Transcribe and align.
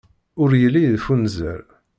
Ur 0.41 0.49
yelli 0.61 0.81
yeffunzer. 0.85 1.61